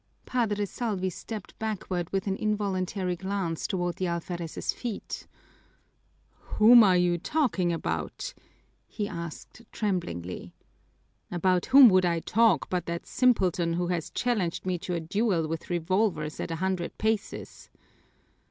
[0.25, 5.27] Padre Salvi stepped backward with an involuntary glance toward the alferez's feet.
[6.57, 8.33] "Whom are you talking about?"
[8.87, 10.55] he asked tremblingly.
[11.29, 15.47] "About whom would I talk but that simpleton who has challenged me to a duel
[15.47, 17.69] with revolvers at a hundred paces?"